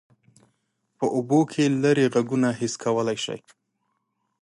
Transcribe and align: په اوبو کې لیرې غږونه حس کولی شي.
په 0.97 1.05
اوبو 1.15 1.39
کې 1.51 1.63
لیرې 1.81 2.05
غږونه 2.13 2.49
حس 2.59 2.73
کولی 2.83 3.17
شي. 3.23 3.37